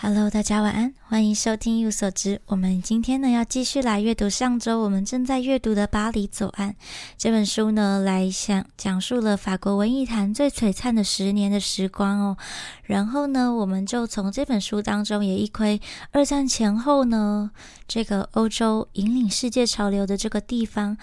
[0.00, 2.40] Hello，大家晚安，欢迎收听一无所知。
[2.46, 6.70] 我们今天呢要继续来阅读上周我们正在阅读的《巴黎左岸》
[7.16, 12.36] 这本书呢，来讲讲述了法国文艺坛最璀璨的十年的时光哦。
[12.84, 15.80] 然后呢，我们就从这本书当中也一窥
[16.12, 17.50] 二战前后呢，
[17.88, 20.96] 这个欧洲引领世界潮流的这个地方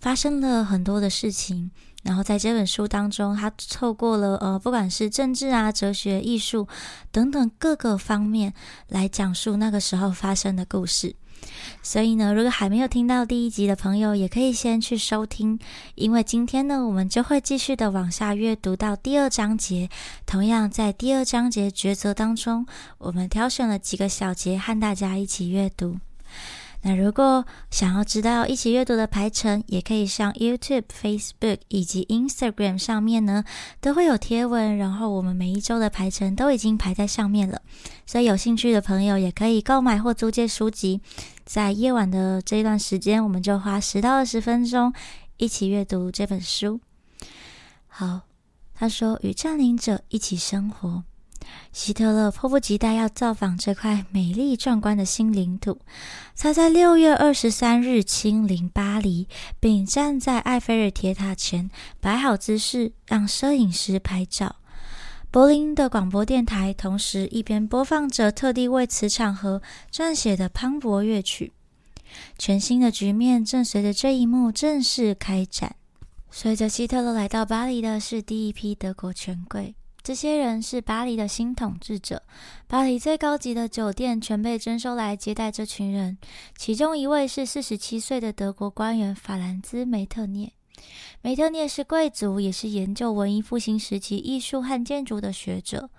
[0.00, 1.70] 发生了很多的事情。
[2.02, 6.66] 然后在这本书当中，他透过了呃，不管是政治啊、哲学、艺术
[7.12, 8.54] 等等各个方面
[8.88, 11.14] 来讲述那个时候发生的故事。
[11.82, 15.58] 所以呢，如果还没有听到第一集的朋友，也可以先去收听，
[15.94, 19.88] 因为今天呢，我们就会继续的往下阅读到第二章节。
[20.26, 22.66] 同样在第二章节抉择当中，
[22.98, 25.96] 我们挑选了几个小节和大家一起阅读。
[26.82, 33.44] 那如果想要知道一起阅读的排程，也可以上 YouTube、Facebook 以及 Instagram 上面呢，
[33.80, 34.78] 都会有贴文。
[34.78, 37.60] 然后我们每一周的排程都已经排在上面了，
[38.06, 41.00] 所以有兴趣的朋友也可以购买或租借书籍。
[41.44, 44.92] 在夜晚的这一段时间，我们就花十到二十分钟
[45.36, 46.80] 一起阅读这本书。
[47.88, 48.22] 好，
[48.72, 51.04] 他说与占领者一起生活。
[51.72, 55.78] 希特勒迫不及待要造访这块美丽壮观的新领土。
[56.36, 64.56] 他在六月二十三日亲临巴黎，并站在埃菲尔铁塔前摆好姿势，让摄影师拍照。
[65.30, 71.52] 柏林的广播电台同时一边播放着特地为此场合撰写的磅礴乐曲。
[72.36, 75.76] 全新的局面正随着这一幕正式开展。
[76.32, 79.76] 随着希特勒来到巴黎的是第一批德国权贵。
[80.02, 82.22] 这些人是巴黎的新统治者，
[82.66, 86.16] 巴黎最高级的酒店全被征收来接待这群人。
[86.56, 90.52] 其中一位是四十七岁的德国官员法兰兹·梅特涅。
[91.20, 95.90] 梅特涅是贵族，也是研究文艺复兴时期艺术和建筑的学者。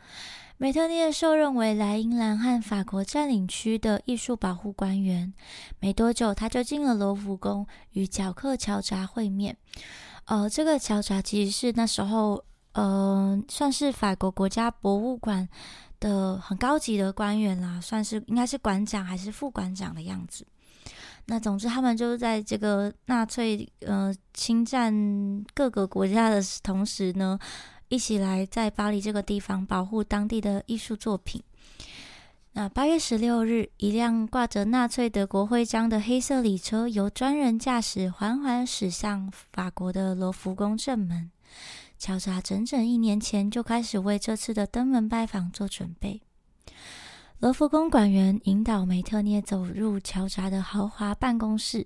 [0.57, 5.31] 梅特涅受任为莱茵兰和法国占领区的艺术保护官员。
[5.79, 9.55] 没多久，他就进了罗浮宫，与角克乔扎会面。
[10.25, 12.43] 呃，这个乔扎其实是那时候。
[12.73, 15.47] 呃，算是法国国家博物馆
[15.99, 20.45] 的很高级的官员啦，算是应该是馆长还是副馆长的样子。
[21.25, 24.91] 那总之，他们就是在这个纳粹呃侵占
[25.53, 27.37] 各个国家的同时呢，
[27.89, 31.41] 一起来在巴黎这个地方保护当地的艺术作品。
[32.53, 41.29] 那八月十六日，一辆挂着纳粹德国徽章的黑色礼车由专人驾驶，缓缓驶向法国的罗浮宫正门。
[42.01, 46.19] 乔扎整整一年前就开始为这次的登门拜访做准备。
[47.37, 51.85] 罗浮宫馆员引导梅特涅走入乔扎的豪华办公室，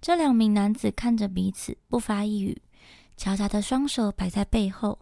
[0.00, 2.60] 这两名男子看着彼此，不发一语。
[3.16, 4.98] 乔扎的双手摆在背后，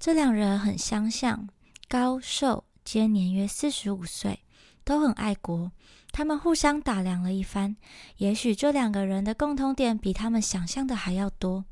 [0.00, 1.48] 这两人很相像，
[1.88, 4.40] 高瘦，皆年约四十五岁，
[4.82, 5.70] 都很爱国。
[6.10, 7.76] 他们互相打量了一番，
[8.16, 11.64] 也许这两个人的共同点比他们想象的还要多。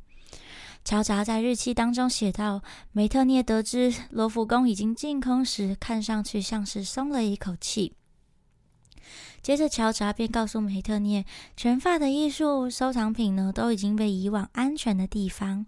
[0.82, 7.94] 乔扎在日记当中写道：“梅特涅得知罗浮宫已经进空时，看上去像是松了一口气。
[9.42, 11.24] 接着，乔扎便告诉梅特涅，
[11.56, 15.64] 全发的艺术收藏品呢都已经被移往安全的地方。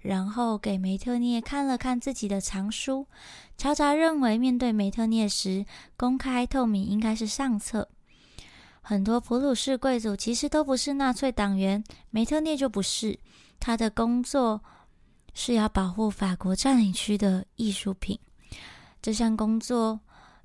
[0.00, 3.06] 然后给梅特涅看了看自己的藏书。
[3.56, 5.64] 乔扎认为，面对梅特涅时，
[5.96, 7.88] 公开透明应该是上策。
[8.82, 13.18] 很多普鲁士贵族其实都不是纳粹党员，梅特涅就不是。”
[13.58, 14.62] 他的工作
[15.34, 18.18] 是要保护法国占领区的艺术品，
[19.02, 20.00] 这项工作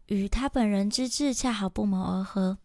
[0.08, 2.58] 与他本人之志恰好不谋而合。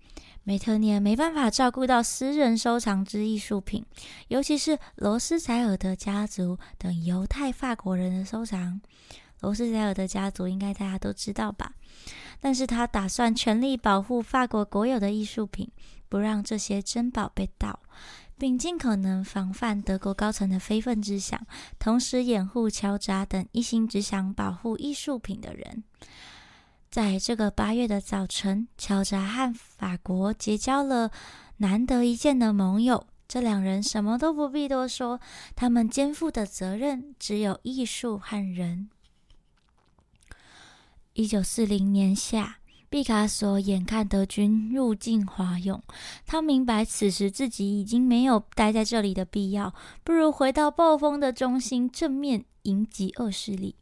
[0.43, 3.85] 梅特涅没办法照顾到私人收藏之艺术品，
[4.29, 8.81] 尤其是罗斯柴尔德家族等犹太法国人的收藏。
[9.41, 11.73] 罗斯柴尔德家族应该大家都知道吧？
[12.41, 15.69] 但是他打算全力保护法国国有的艺术品，
[16.09, 17.79] 不让这些珍宝被盗。
[18.39, 21.47] 并尽可能防范德国高层的非分之想，
[21.79, 25.85] 同时掩护乔扎等一心只想保护艺术品的人。
[26.91, 31.11] 在这个八月的早晨，乔扎和法国结交了
[31.59, 33.07] 难得一见的盟友。
[33.29, 35.21] 这两人什么都不必多说，
[35.55, 38.89] 他们肩负的责任只有艺术和人。
[41.15, 42.59] 一九四零年夏。
[42.97, 45.83] 毕卡索眼看德军入境华勇，
[46.25, 53.77] 他明白此时自己已经没有待在这里的必要，不如回到暴风的中心，正面迎击恶势力。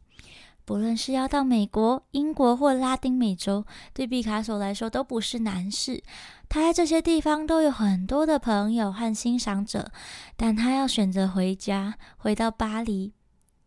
[0.65, 6.03] 不论是要到美国、英国或拉丁美洲，对毕卡索来说都不是难事。
[6.49, 9.93] 他在这些地方都有很多的朋友和欣赏者，
[10.35, 13.13] 但他要选择回家，回到巴黎。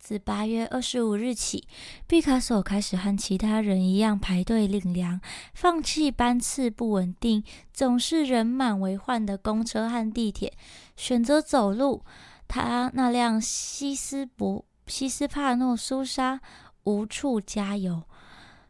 [0.09, 1.69] 自八月二十五日起，
[2.07, 5.21] 毕卡索开始和其他人一样排队领粮，
[5.53, 7.45] 放弃班次不稳定、
[7.75, 10.55] 总是人满为患的公车和地铁，
[10.97, 12.03] 选择走路。
[12.47, 16.41] 他那辆西斯伯西斯帕诺苏莎
[16.85, 18.03] 无处加油，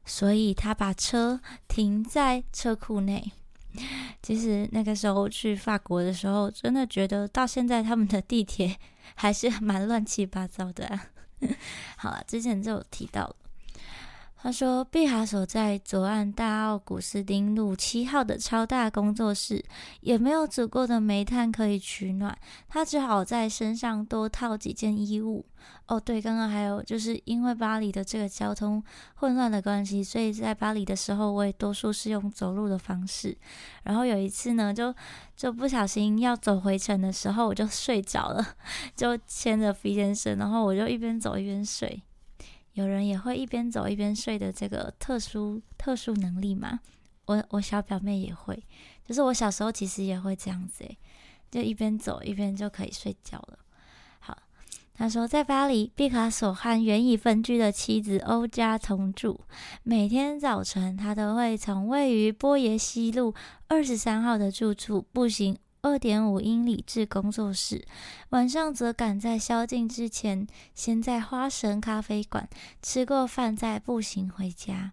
[0.05, 3.31] 所以他把车停在车库内。
[4.21, 8.77] 其实那个时候去法国的时候，真的觉得到现在他们的地铁
[9.15, 10.99] 还是蛮乱七八糟的。
[11.97, 13.37] 好了，之前就有提到了。
[14.41, 19.65] 他说，毕卡索在左岸大奥古斯丁路七号的超大工作室
[20.01, 22.39] 也没有足够的煤炭可以取暖，
[22.69, 25.45] 他只好在身上多套几件衣物。
[25.87, 28.83] 哦，对，刚刚还有就是因为巴黎的这个交通
[29.17, 33.37] 混乱的关系，所以在巴黎的时候，我也多数是用走路的方式。
[33.83, 34.95] 然后有一次呢，就
[35.37, 38.55] 就不小心要走回程的时候，我就睡着了，
[38.95, 42.01] 就牵着皮先生，然后我就一边走一边睡。
[42.79, 46.79] 有人也会一边走一边睡的这个特殊特殊能力嘛？
[47.27, 48.65] 我我小表妹也会，
[49.05, 50.89] 就是我小时候其实也会这样子，
[51.51, 53.59] 就一边走一边就可以睡觉了。
[54.21, 54.39] 好，
[54.95, 59.41] 他说在巴黎，毕卡索和原已分居的妻子欧家同住，
[59.83, 63.35] 每天早晨他都会从位于波耶西路
[63.67, 65.59] 二十三号的住处步行。
[65.83, 67.87] 二点五英里至工作室，
[68.31, 72.49] 晚上则赶在宵禁之前，先在花神咖啡馆
[72.83, 74.93] 吃过饭，再步行回家。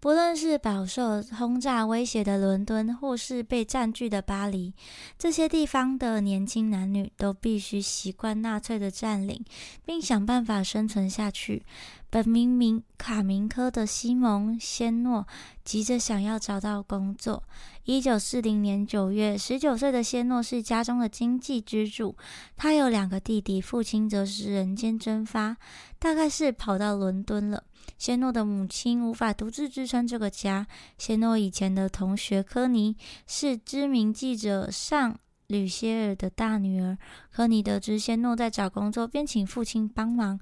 [0.00, 4.72] 不论是饱受轰炸威胁的伦敦，或是被占据的巴黎，
[5.18, 9.44] 这些地方的年轻男女都必须习惯纳粹的占领，
[9.84, 11.64] 并想办法生存下去。
[12.10, 15.26] 本名名卡明科的西蒙·仙诺
[15.62, 17.42] 急着想要找到工作。
[17.84, 22.16] 一九四零年九月，十九岁的仙诺是家中的经济支柱。
[22.56, 25.58] 他有两个弟弟，父亲则是人间蒸发，
[25.98, 27.62] 大概是跑到伦敦了。
[27.98, 30.66] 仙诺的母亲无法独自支撑这个家。
[30.96, 32.96] 仙诺以前的同学科尼
[33.26, 35.12] 是知名记者尚·
[35.48, 36.96] 吕歇尔的大女儿。
[37.30, 40.40] 科尼得知仙诺在找工作，便请父亲帮忙。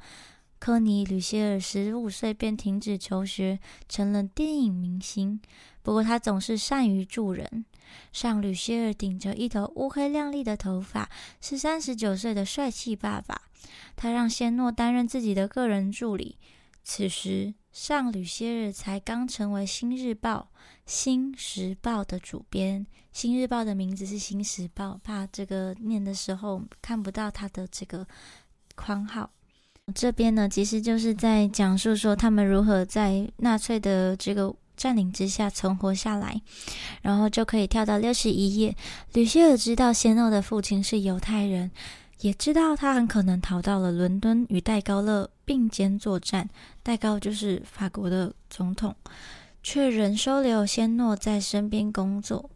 [0.67, 5.41] 科尼·吕歇尔十五岁便停止求学，成了电影明星。
[5.81, 7.65] 不过他总是善于助人。
[8.13, 11.09] 上吕歇尔顶着一头乌黑亮丽的头发，
[11.41, 13.43] 是三十九岁的帅气爸爸。
[13.95, 16.37] 他让仙诺担任自己的个人助理。
[16.83, 20.51] 此时，上吕歇尔才刚成为《新日报》
[20.85, 22.85] 《新时报》的主编。
[23.13, 28.05] 《新日报》的名字是《新时报》，怕这个念的时候看不到他的这个
[28.75, 29.31] 框号。
[29.95, 36.43] 这边呢，其实就是在讲述说他们如何在纳粹的这个占领之下存活下来，
[37.03, 38.75] 然后就可以跳到六十一页。
[39.13, 41.71] 吕歇尔知道仙诺的父亲是犹太人，
[42.21, 46.51] 也知道他很可能逃到了伦敦与戴高乐并肩作战。
[46.83, 48.95] 戴高就是法国的总统，
[49.63, 52.51] 却仍收留仙诺在身边工作。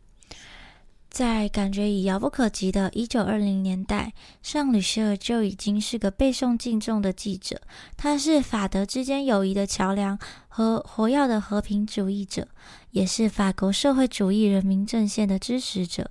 [1.11, 4.13] 在感觉已遥不可及的一九二零年代，
[4.43, 7.61] 尚吕歇尔就已经是个备受敬重的记者。
[7.97, 10.17] 他是法德之间友谊的桥梁
[10.47, 12.47] 和活跃的和平主义者，
[12.93, 16.09] 也是法国社会主义人民阵线的支持者。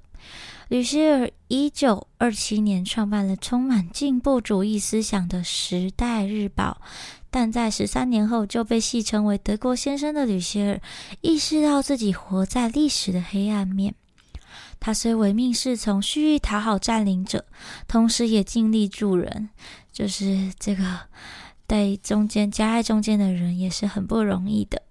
[0.68, 6.82] 吕歇尔一九二七年创办了充满进步主义思想的《时代日报》，
[7.32, 10.82] 但在十三年后就被戏称为“德国先生”的吕歇尔，
[11.22, 13.96] 意识到自己活在历史的黑暗面。
[14.80, 17.46] 他虽唯命是从，蓄意讨好占领者，
[17.88, 19.50] 同时也尽力助人。
[19.92, 21.00] 就是这个
[21.68, 24.82] 在中间夹在中间的人也是很不容易的。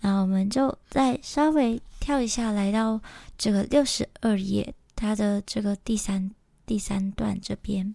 [0.00, 3.00] 那我们就再稍微跳一下，来到
[3.36, 6.30] 这个六十二页，他的这个第三
[6.66, 7.94] 第三段这边，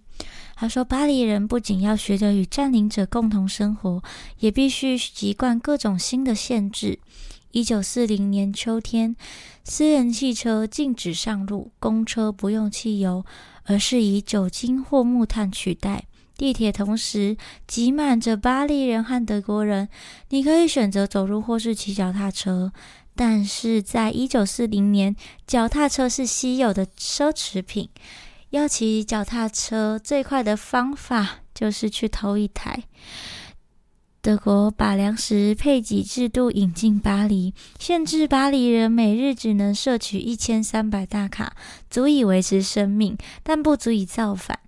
[0.56, 4.04] 他说：巴黎人不仅要学着与占领者共同生活，
[4.39, 7.00] 也必须习惯各种新的限制。
[7.51, 9.15] 一九四零年秋天，
[9.63, 13.25] 私人汽车禁止上路，公车不用汽油，
[13.63, 16.06] 而是以酒精或木炭取代。
[16.38, 17.36] 地铁同时
[17.68, 19.89] 挤满着巴黎人和德国人，
[20.29, 22.72] 你可以选择走路或是骑脚踏车。
[23.15, 25.15] 但是在一九四零年，
[25.46, 27.89] 脚踏车是稀有的奢侈品，
[28.51, 32.84] 要骑脚踏车最快的方法就是去偷一台。
[34.22, 41.56] 德国把粮食配给制度引进巴黎，限制巴黎人每日只能摄取一千三百大卡，
[41.90, 44.60] 足以维持生命，但不足以造反。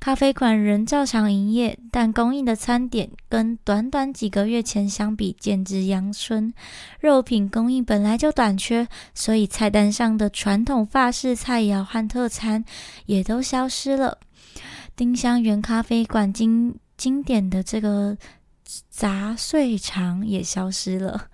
[0.00, 6.52] 咖啡馆仍照常营业，但供应的餐点跟短短几个月前相比简直阳春。
[6.98, 12.64] 肉品供应本来就短缺，所以菜单上的传统法式菜肴和特餐
[13.06, 14.18] 也都消失了。
[14.96, 18.16] 丁香园咖啡馆经经典的这个
[18.90, 21.28] 杂碎肠也消失了。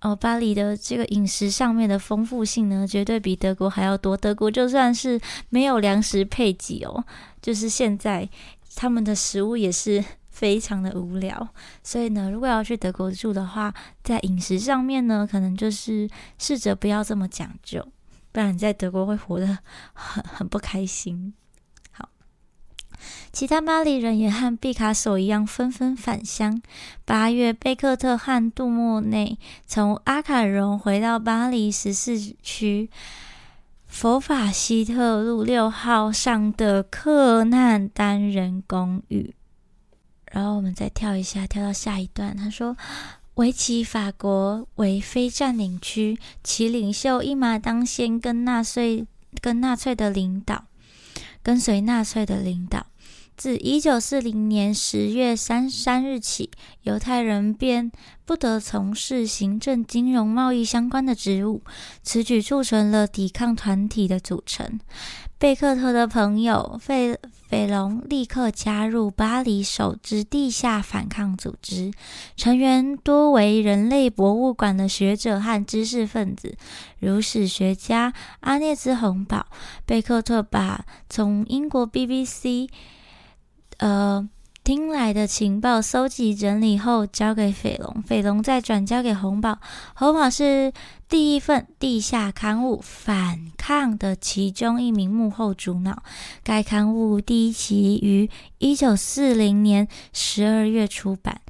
[0.00, 4.16] 哦，巴黎的这个饮食上面的丰富性呢，绝对比德国还要多。
[4.16, 7.04] 德国就算是没有粮食配给哦，
[7.42, 8.26] 就是现在
[8.74, 11.46] 他们的食物也是非常的无聊。
[11.82, 17.86] 所以呢，如果要去德国住的话，在饮食上面呢，可能就是试着不要这么讲究，
[18.32, 19.58] 不然你在德国会活得
[19.92, 21.34] 很很不开心。
[23.32, 26.60] 其他巴黎人也和毕卡索一样纷纷返乡。
[27.04, 32.90] 八月，贝克特和杜莫内从阿卡荣回到巴黎十四区
[33.86, 39.34] 佛法希特路六号上的克难单人公寓。
[40.32, 42.36] 然后我们再跳一下，跳到下一段。
[42.36, 42.76] 他说
[43.34, 49.04] ：“维奇法国为非占领区，其领袖一马当先跟纳粹
[49.40, 50.66] 跟纳粹的领导，
[51.42, 52.86] 跟随纳粹的领导。”
[53.40, 56.50] 自一九四零年十月三三日起，
[56.82, 57.90] 犹太人便
[58.26, 61.62] 不得从事行政、金融、贸易相关的职务。
[62.02, 64.78] 此举促成了抵抗团体的组成。
[65.38, 67.18] 贝克特的朋友费
[67.48, 71.90] 费隆立刻加入巴黎首支地下反抗组织，
[72.36, 76.54] 成员多为人类博物馆的学者和知识分子，
[76.98, 79.46] 如史学家阿涅兹·洪堡。
[79.86, 82.68] 贝克特把从英国 BBC。
[83.80, 84.28] 呃，
[84.62, 89.58] 听来的情报搜集整理后交给斐龙，斐龙再转交给红宝，
[89.94, 90.70] 红宝是
[91.08, 96.02] 第一份地下刊物《反抗》的其中一名幕后主脑。
[96.44, 101.40] 该刊物第一期于一九四零年十二月出版。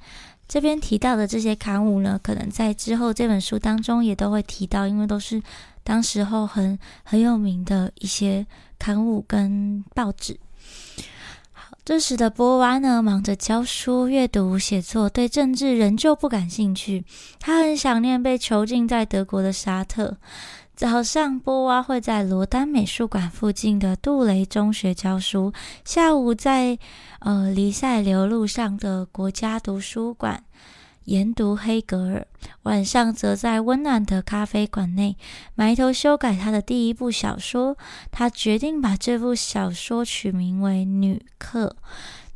[0.46, 5.42] 这边提到的这些刊物呢，可能在之后这本书当中也都会提到，因为都是
[5.82, 8.46] 当时候很很有名的一些
[8.78, 10.38] 刊物跟报纸。
[11.90, 17.04] 这时的波娃呢，忙着教书、阅读、写作，对政治仍旧不感兴趣。
[17.40, 20.16] 他很想念被囚禁在德国的沙特。
[20.76, 25.52] 早上，波娃会在罗丹美术馆附近的杜雷中学教书；
[25.85, 26.78] 下午，在
[27.18, 30.44] 呃黎塞留路上的国家图书馆。
[31.10, 32.24] 研读黑格尔，
[32.62, 35.16] 晚上则在温暖的咖啡馆内
[35.56, 37.76] 埋头修改他的第一部小说。
[38.12, 41.66] 他决定把这部小说取名为《女客》。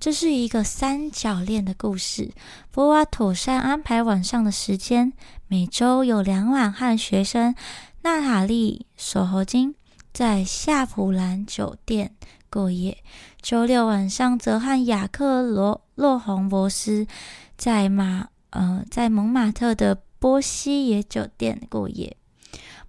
[0.00, 2.32] 这是一个三角恋的故事。
[2.72, 5.12] 波娃妥善安排晚上的时间，
[5.46, 7.54] 每周有两晚和学生
[8.02, 9.76] 娜塔莉·索侯金
[10.12, 12.16] 在夏普兰酒店
[12.50, 12.98] 过夜，
[13.40, 17.06] 周六晚上则和雅克·罗洛洪博斯
[17.56, 18.30] 在马。
[18.54, 22.16] 呃，在蒙马特的波西耶酒店过夜。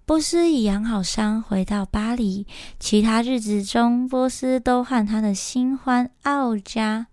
[0.04, 2.46] 波斯已养好伤，回到巴黎。
[2.78, 7.08] 其他日子中，波斯都和他的新欢奥加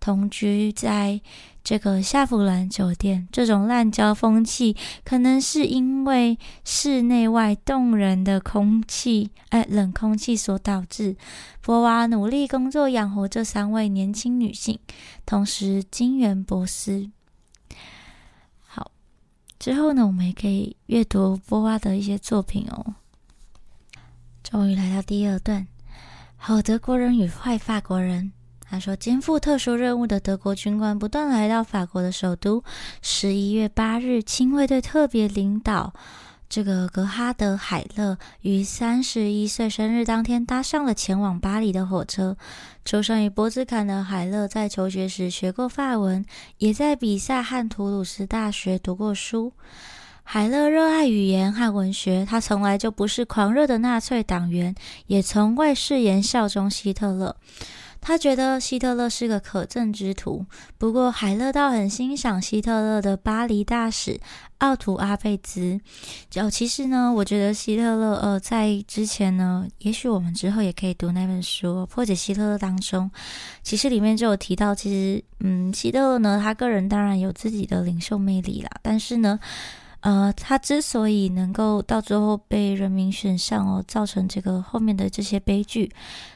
[0.00, 1.20] 同居在
[1.62, 3.28] 这个夏普兰酒店。
[3.30, 11.14] 这种滥交风气，可能是因为室内外动人的空气，哎，冷空气所导致。
[11.60, 14.78] 波娃努力工作，养活这三位年轻女性，
[15.26, 17.10] 同时金援波斯。
[19.62, 22.96] 之后呢，我们也可以阅读波娃的一些作品哦。
[24.42, 25.68] 终于来到第二段，
[26.36, 28.32] 好德国人与坏法国人。
[28.58, 32.64] 他说，肩负特殊任务的德国军官不断来到法国的首都。
[33.02, 35.94] 十一月八日，亲卫队特别领导。
[36.52, 42.36] 这个格哈德·海勒于三十一岁生日当天搭上了前往巴黎的火车。
[42.84, 46.22] 出生于波兹坎的海勒在求学时学过法文，
[46.58, 49.54] 也在比萨和图鲁斯大学读过书。
[50.24, 54.74] 海勒热爱语言和文学，他从来就不是狂热的纳粹党员，
[55.06, 57.34] 也从未誓言效忠希特勒。
[58.02, 60.44] 他觉得希特勒是个可憎之徒，
[60.76, 64.20] 不过海勒倒很欣赏希特勒的巴黎大使
[64.58, 65.80] 奥图阿贝兹。
[66.34, 73.08] 哦，其实呢，我觉得希特勒呃，在之前呢，也许我们之后也可以读那本书《破解希特勒》当中，
[73.62, 79.38] 其实里面就有提到，其实嗯，希特勒呢，他个人当然有自己的领袖魅力啦，但是呢。
[80.02, 85.88] 呃，他之所以能够到最后被人民选上哦，造成这个后面的这些悲剧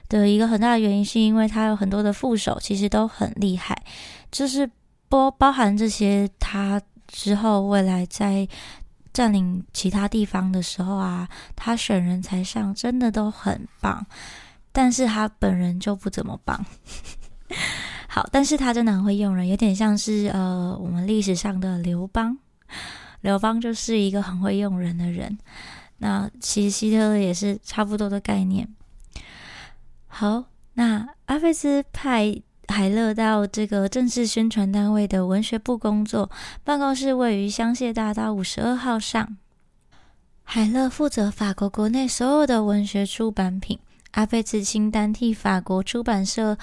[0.08, 3.76] 的一个很大的原因，是因为他有很多的副手，其实都很厉害，
[4.30, 4.70] 就是
[5.08, 8.46] 包包含这些，他之后未来在
[9.12, 14.06] 占领其他地方的时候啊，他选人才上真的都很棒，
[14.70, 16.64] 但是他本人就不怎么棒。
[18.06, 22.38] 好，但是他真的很会用人，有点像是呃，我们历史上的刘邦。
[23.20, 25.38] 刘邦就是一个很会用人的人，
[25.98, 28.68] 那其实希特勒也是差不多的概念。
[30.06, 30.44] 好，
[30.74, 36.30] 那阿菲斯派海勒到这个正式宣传单位的文学部工作，
[36.64, 39.36] 办公室位于香榭大道五十二号上。
[40.42, 43.78] 海勒负责法国国内所有的文学出版品，
[44.12, 46.56] 阿贝兹清单替法国出版社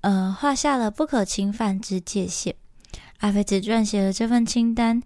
[0.00, 2.54] 呃画下了不可侵犯之界限。
[3.18, 5.02] 阿贝兹撰写了这份清单。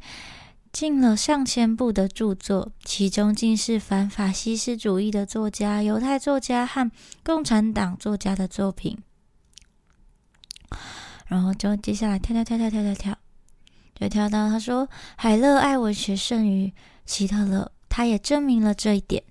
[0.74, 6.90] 进了上千部的著作，其中竟是反法西斯主义的作家、犹太作家和
[7.22, 8.98] 共产党作家的作品。
[11.28, 13.16] 然后就接下来跳跳跳跳跳跳跳，
[13.94, 16.72] 就跳到他说：“海勒爱文学胜于
[17.06, 19.22] 希特勒。”他也证明了这一点。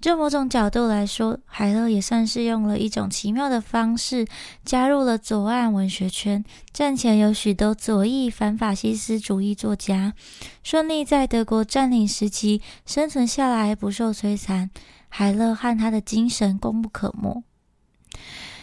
[0.00, 4.26] 就某种角度来说，海勒也算是用了一种奇妙的方式
[4.64, 6.44] 加入了左岸文学圈。
[6.72, 10.14] 战前有许多左翼反法西斯主义作家
[10.62, 14.70] 顺利在德国占领时期生存下来，不受摧残。
[15.08, 17.44] 海勒和他的精神功不可没。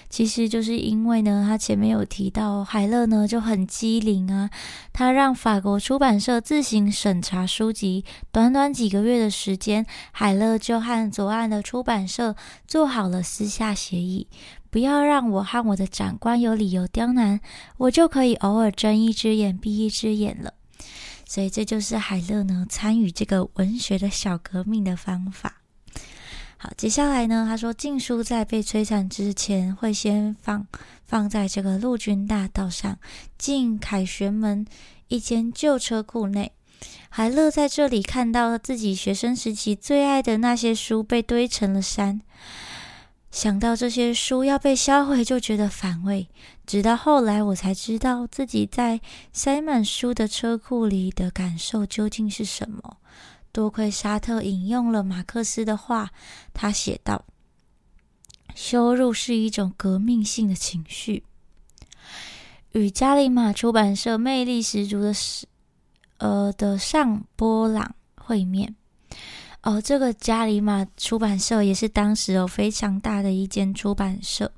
[0.09, 4.49] 其实就是因为呢，他前面有提到海勒呢就很机灵啊，
[4.91, 12.35] 他让法国出版社自行审查书籍，短短几个月的时间，海勒就和左岸的出版社
[12.67, 14.27] 做好了私下协议，
[14.71, 17.39] 不要让我和我的长官有理由刁难，
[17.77, 20.55] 我就可以偶尔睁一只眼闭一只眼了。
[21.27, 25.58] 所以这就是海勒呢参与这个文学的小革命的方法。
[26.61, 27.45] 好，接下来呢？
[27.47, 30.67] 他说，禁书在被摧残之前，会先放
[31.05, 32.99] 放在这个陆军大道上，
[33.37, 34.65] 进凯旋门
[35.07, 36.51] 一间旧车库内。
[37.07, 42.19] 海勒在这里看到了自己学生时期最爱的那些书被堆成了山，
[43.31, 46.27] 想到这些书要被销毁，就觉得反胃。
[46.65, 48.99] 直到后来，我才知道自己在
[49.31, 52.97] 塞满书的车库里的感受究竟是什么。
[53.51, 56.11] 多亏沙特引用了马克思的话，
[56.53, 57.25] 他写道
[58.55, 61.23] ：“羞辱是一种革命性的情绪。”
[62.73, 65.47] 与加里马出版社魅力十足的是
[66.17, 68.75] 呃的上波朗会面。
[69.63, 74.51] 哦，这个加里马出版社也是当时有非常大的一间出版社，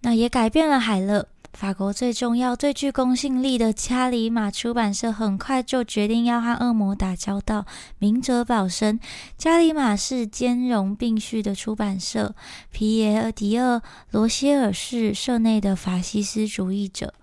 [0.00, 1.28] 那也改变了海勒。
[1.56, 7.64] 法国最重要、最具公信力的加里马出版社很快就决定要和恶魔打交道，
[7.98, 9.00] 明哲保身。
[9.38, 12.34] 加里马是兼容并蓄的出版社。
[12.70, 17.14] 皮耶尔·迪厄·罗歇尔是社内的法西斯主义者。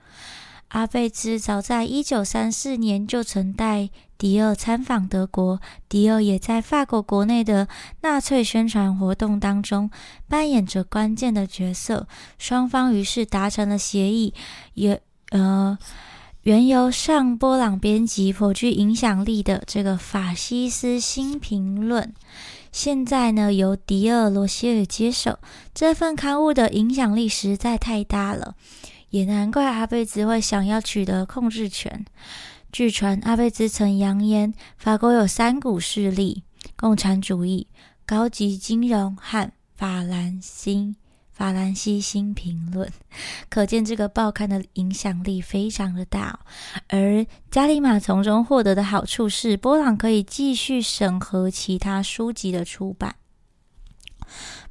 [0.69, 3.91] 阿贝兹早在一九三四年就曾带
[4.23, 5.59] 迪尔参访德国，
[5.89, 7.67] 迪尔也在法国国内的
[7.99, 9.91] 纳粹宣传活动当中
[10.29, 12.07] 扮演着关键的角色。
[12.37, 14.33] 双方于是达成了协议，
[14.75, 15.77] 也呃，
[16.43, 22.05] 原由上波朗编辑、颇具影响力的这个《法西斯新评论》，
[22.71, 25.37] 现在呢由迪尔罗希尔接手。
[25.73, 28.55] 这份刊物的影响力实在太大了。
[29.09, 32.03] 也难怪阿贝兹会想要取得控制权。
[32.73, 36.41] 据传，阿贝兹曾扬言，法国有三股势力：
[36.75, 37.67] 共产主义、
[38.03, 40.95] 高级金融和法兰西
[41.31, 42.91] 法兰西新评论。
[43.47, 46.39] 可见这个报刊的影响力非常的大。
[46.87, 53.17] 而加里马从中获得的好处是，波朗可以继续审核其他书籍的出版。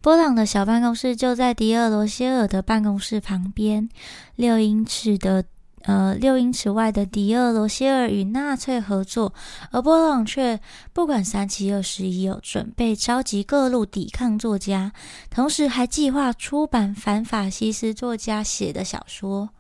[0.00, 3.88] 波朗的小办公室就在迪尔罗歇尔的办公室旁边。
[4.34, 5.44] 六英尺的
[5.82, 9.32] 呃，六英尺外的迪尔罗歇尔与纳粹合作，
[9.70, 10.60] 而波朗却
[10.92, 14.92] 不管三七二十一，有准备召集各路抵抗作家，
[15.30, 19.50] 同时还计划出版反法西斯作家写的小说。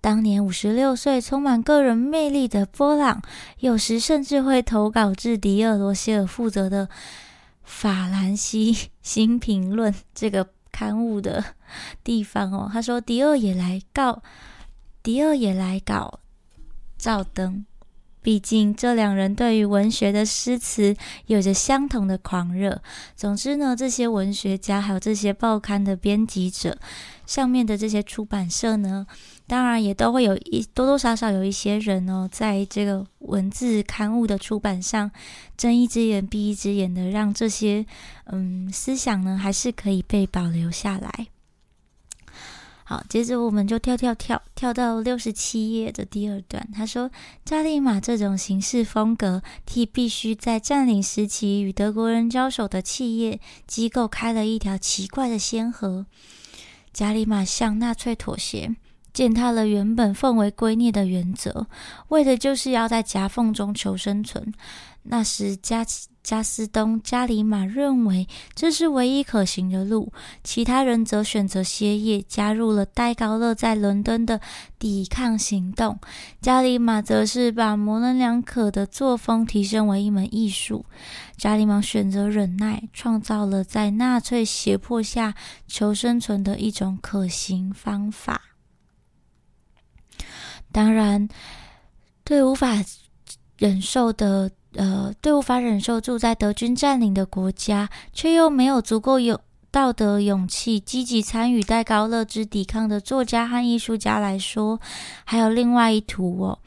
[0.00, 3.20] 当年五十六岁、充满个人魅力的波朗，
[3.58, 6.88] 有时甚至会投稿至迪尔罗歇尔负责的。
[7.62, 11.44] 法兰西新评论这个刊物的
[12.02, 14.24] 地方哦，他说迪奥也来告，
[15.02, 16.20] 迪奥也来搞
[16.98, 17.64] 照灯。
[18.22, 22.82] 毕竟这两人对于文学的诗词有着相同的狂热。
[23.16, 26.76] 总之呢，这些文学家还有这些报刊的编辑者，
[27.24, 29.06] 上面的这些出版社呢，
[29.46, 35.10] 当然也都会有一多多少少有一些人哦，在这个文字刊物的出版上
[35.56, 37.86] 睁一只眼闭一只眼的，让这些
[38.26, 41.28] 嗯思想呢，还是可以被保留下来。
[42.90, 46.68] 好，接着我们就跳跳跳跳到六十七页的第二段。
[46.74, 47.08] 他说
[47.46, 56.06] ：“加利马这种行事风格，替必须在占领时期与德国人交手的企业机构开了一条奇怪的先河。
[56.92, 58.74] 加利马向纳粹妥协，
[59.12, 61.68] 践踏了原本奉为圭臬的原则，
[62.08, 64.52] 为的就是要在夹缝中求生存。
[65.02, 65.84] 那时加
[66.22, 70.12] 加斯东加里马认为这是唯一可行的路，
[70.44, 74.38] 其他人则选择歇业，加入了戴高乐在伦敦的
[74.78, 75.98] 抵抗行动。
[76.42, 80.84] 加里马则是把模棱两可的作风提升为一门艺术。
[81.38, 85.34] 加里马选择忍耐，创造了在纳粹胁迫下
[85.66, 88.42] 求生存的一种可行方法。
[90.70, 91.26] 当然，
[92.22, 92.84] 对无法
[93.56, 94.50] 忍受的。
[94.74, 104.80] 呃，对无法忍受住在德军占领的国家，却又没有足够有道德勇气积极参与戴高乐之抵抗的作家和艺术家来说，
[105.24, 106.58] 还有另外一图哦。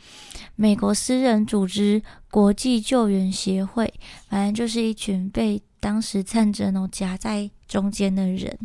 [0.55, 3.91] 美国私人组织国际救援协会，
[4.29, 8.59] 反正就是一群被当时战争哦夹在中间的人。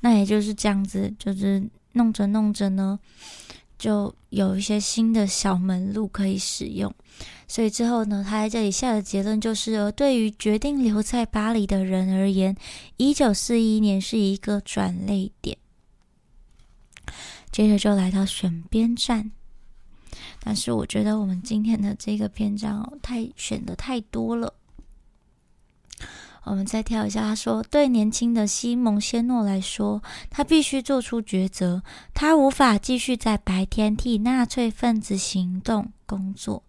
[0.00, 2.98] 那也就是这样子，就是弄着弄着呢。
[3.80, 6.94] 就有一些新的小门路可以使用，
[7.48, 12.54] 所以之后呢，他在这里下的结论就是：而对于决定留在巴黎的人而言，
[12.98, 15.56] 一九四一年是一个转捩点。
[17.50, 19.30] 接着就来到选边站，
[20.44, 24.52] 但是我觉得我们今天的这个篇章哦太选的太多了。
[26.42, 31.82] 我们再跳一下，他说：“对年轻的西蒙·谢诺来说，他必须做出抉择。
[32.14, 36.64] 他无法继续在白天替纳粹分子行动工作，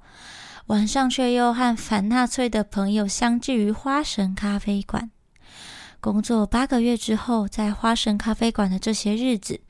[0.68, 5.10] 晚上却又和反纳粹的朋友相聚于花神咖啡馆。
[6.02, 9.62] 工作八个月之后，在花神咖啡馆的这些日子，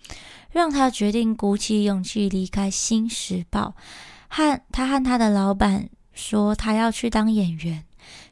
[0.49, 3.75] 让他决定鼓起勇气离开《新时报》，
[4.27, 7.83] 和他和他的老板说，他要去当演员。”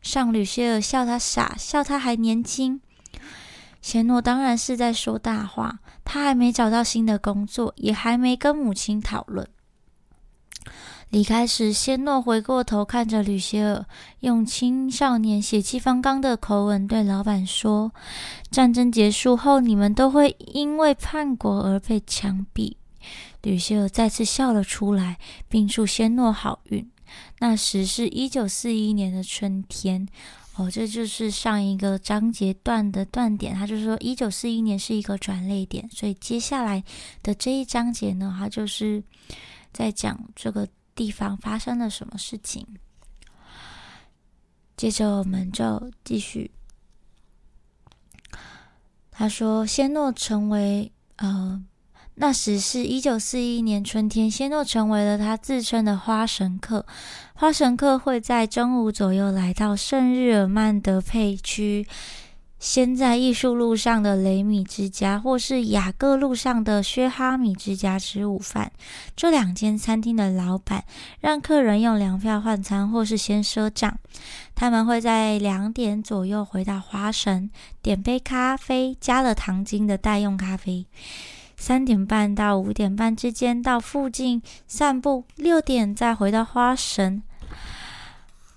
[0.02, 2.82] 上吕歇尔笑他傻，笑他还年轻。
[3.82, 9.48] 仙诺当然是在说大话，他还没找到新的工作，也还没跟母亲讨论。
[11.10, 13.86] 离开时，仙诺回过头看着吕歇尔，
[14.20, 17.92] 用青少年血气方刚的口吻对老板说
[18.52, 22.76] ：“战争结束后，你们都会因为叛国而被枪毙。”
[23.42, 26.88] 吕歇尔再次笑了出来，并祝仙诺好运。
[27.40, 30.08] 那时是一九四一年的春天，
[30.56, 33.56] 哦，这就是上一个章节段的断点。
[33.56, 36.84] 他就是说，一九四一年是一个转泪点，所以接下来
[37.24, 39.04] 的这一章节呢，他就是
[39.72, 42.66] 在讲这个地方发生了什么事情。
[44.76, 46.52] 接着我们就继续，
[49.12, 51.64] 他说，仙诺成为呃。
[52.22, 56.86] 那时是一九四一年春天，仙诺成为了他自称的花神客。
[57.34, 61.88] 花神客会在中午左右来到圣日耳曼德佩区，
[62.60, 68.70] 先在艺术路上的雷米之家，或是雅各路上的薛哈米之家吃午饭。
[69.16, 70.84] 这两间餐厅的老板
[71.22, 73.98] 让客人用粮票换餐，或是先赊账。
[74.54, 77.50] 他们会在两点左右回到花神，
[77.82, 80.86] 点杯咖啡，加了糖精的代用咖啡。
[81.60, 87.22] 三点半到五点半之间到附近散步，六点再回到花神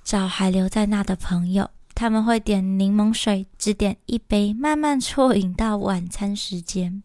[0.05, 1.69] 找还留在那的朋友。
[1.95, 7.03] 他们会点柠檬水，只点一杯，慢慢啜饮到晚餐时间。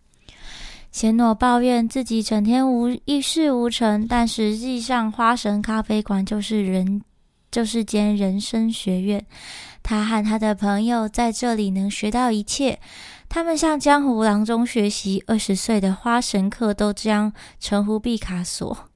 [0.91, 7.01] 贤诺抱怨自己整天无一事无成，但实际上花神咖啡馆就是人，
[7.51, 9.25] 就是间人生学院。
[9.83, 12.79] 他和他的朋友在这里能学到一切。
[13.38, 15.23] 他们向江湖郎中学习。
[15.28, 18.89] 二十岁的花神客都这样称呼毕卡索。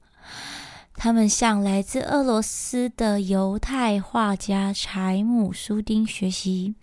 [0.96, 6.74] 他们向来自俄罗斯的犹太画家柴姆苏丁学习。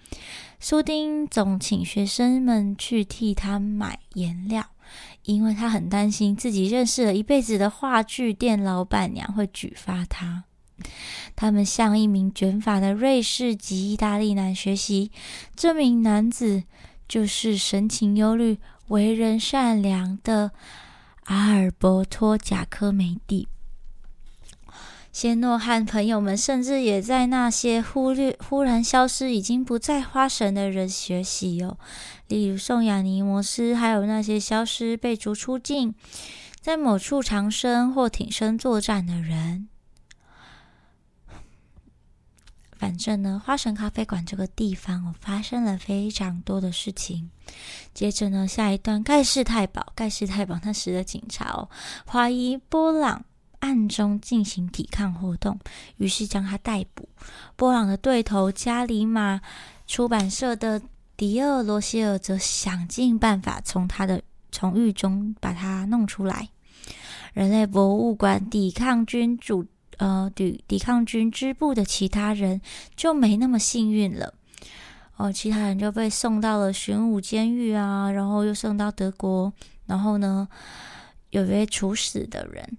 [0.61, 4.65] 苏丁总请学生们去替他买颜料，
[5.23, 10.45] 因为他很担心自己认识了一辈子的话剧店老板娘会举发他。
[11.35, 15.11] 他们向一名卷发的瑞士籍意大利男学习。
[15.57, 16.63] 这名男子。
[17.09, 20.51] 就是神情忧虑、为人善良的
[21.23, 23.47] 阿尔伯托·贾科梅蒂。
[25.11, 31.77] 仙诺和朋友们甚至也在那些忽略、忽然消失、已经不在花神的人学习哦，
[32.27, 35.95] 例如宋亚尼摩斯，还有那些消失、被逐出境，
[36.61, 39.67] 在某处藏身或挺身作战的人。
[42.79, 47.29] 反正呢，花神咖啡馆这个地方哦，发生了非常多的事情。
[47.93, 51.69] 接着呢，下一段盖世太保，盖世太保那时的警察哦，
[52.09, 53.25] 怀疑波朗
[53.59, 55.59] 暗中进行抵抗活动，
[55.97, 57.09] 于是将他逮捕。
[57.57, 59.41] 波朗的对头加里马
[59.85, 60.81] 出版社的
[61.17, 64.21] 迪厄罗希尔则想尽办法从他的
[64.53, 66.47] 从狱中把他弄出来。
[67.33, 69.65] 人类博物馆抵抗军主。
[69.99, 72.59] 呃抵抵抗军支部的其他人
[72.95, 74.33] 就没那么幸运了。
[75.17, 79.53] 哦，其他人就被送到了玄武监狱啊，然后又送到德国，
[79.85, 80.47] 然后呢，
[81.29, 82.77] 有被处死的人。